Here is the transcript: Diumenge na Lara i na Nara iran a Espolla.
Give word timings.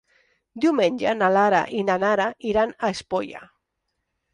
Diumenge 0.65 1.13
na 1.19 1.29
Lara 1.37 1.61
i 1.81 1.85
na 1.93 2.01
Nara 2.07 2.29
iran 2.55 2.77
a 2.91 2.95
Espolla. 2.99 3.49